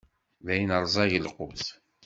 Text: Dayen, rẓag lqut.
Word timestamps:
Dayen, 0.45 0.71
rẓag 0.85 1.11
lqut. 1.25 1.65